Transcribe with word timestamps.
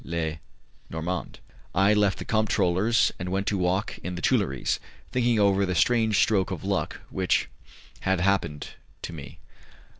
le 0.03 0.35
Normand. 0.89 1.39
I 1.75 1.93
left 1.93 2.17
the 2.17 2.25
comptroller's 2.25 3.11
and 3.19 3.29
went 3.29 3.45
to 3.45 3.57
walk 3.59 3.99
in 3.99 4.15
the 4.15 4.21
Tuileries, 4.23 4.79
thinking 5.11 5.39
over 5.39 5.63
the 5.63 5.75
strange 5.75 6.17
stroke 6.17 6.49
of 6.49 6.63
luck 6.63 6.99
which 7.11 7.47
had 7.99 8.19
happened 8.19 8.69
to 9.03 9.13
me. 9.13 9.37